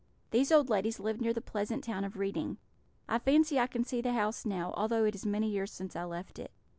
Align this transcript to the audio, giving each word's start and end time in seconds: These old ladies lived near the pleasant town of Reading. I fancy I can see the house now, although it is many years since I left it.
These 0.31 0.51
old 0.51 0.67
ladies 0.71 0.99
lived 0.99 1.21
near 1.21 1.31
the 1.31 1.41
pleasant 1.43 1.83
town 1.83 2.03
of 2.03 2.17
Reading. 2.17 2.57
I 3.07 3.19
fancy 3.19 3.59
I 3.59 3.67
can 3.67 3.83
see 3.83 4.01
the 4.01 4.13
house 4.13 4.47
now, 4.47 4.73
although 4.75 5.03
it 5.05 5.13
is 5.13 5.27
many 5.27 5.47
years 5.47 5.71
since 5.71 5.95
I 5.95 6.05
left 6.05 6.39
it. 6.39 6.51